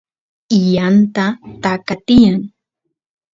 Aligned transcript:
yanta 0.73 1.25
taka 1.63 1.93
tiyan 2.05 2.39